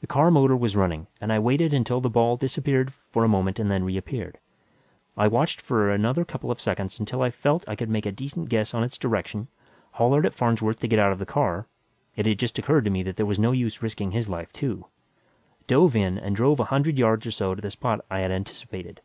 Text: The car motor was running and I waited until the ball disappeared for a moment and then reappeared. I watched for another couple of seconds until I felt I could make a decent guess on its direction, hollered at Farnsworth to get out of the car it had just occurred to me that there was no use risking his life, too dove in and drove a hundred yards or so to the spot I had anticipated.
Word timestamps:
The 0.00 0.08
car 0.08 0.32
motor 0.32 0.56
was 0.56 0.74
running 0.74 1.06
and 1.20 1.32
I 1.32 1.38
waited 1.38 1.72
until 1.72 2.00
the 2.00 2.10
ball 2.10 2.36
disappeared 2.36 2.92
for 3.12 3.22
a 3.22 3.28
moment 3.28 3.60
and 3.60 3.70
then 3.70 3.84
reappeared. 3.84 4.38
I 5.16 5.28
watched 5.28 5.60
for 5.60 5.88
another 5.88 6.24
couple 6.24 6.50
of 6.50 6.60
seconds 6.60 6.98
until 6.98 7.22
I 7.22 7.30
felt 7.30 7.62
I 7.68 7.76
could 7.76 7.88
make 7.88 8.06
a 8.06 8.10
decent 8.10 8.48
guess 8.48 8.74
on 8.74 8.82
its 8.82 8.98
direction, 8.98 9.46
hollered 9.92 10.26
at 10.26 10.34
Farnsworth 10.34 10.80
to 10.80 10.88
get 10.88 10.98
out 10.98 11.12
of 11.12 11.20
the 11.20 11.26
car 11.26 11.68
it 12.16 12.26
had 12.26 12.40
just 12.40 12.58
occurred 12.58 12.82
to 12.86 12.90
me 12.90 13.04
that 13.04 13.14
there 13.14 13.24
was 13.24 13.38
no 13.38 13.52
use 13.52 13.84
risking 13.84 14.10
his 14.10 14.28
life, 14.28 14.52
too 14.52 14.86
dove 15.68 15.94
in 15.94 16.18
and 16.18 16.34
drove 16.34 16.58
a 16.58 16.64
hundred 16.64 16.98
yards 16.98 17.24
or 17.24 17.30
so 17.30 17.54
to 17.54 17.62
the 17.62 17.70
spot 17.70 18.04
I 18.10 18.22
had 18.22 18.32
anticipated. 18.32 19.00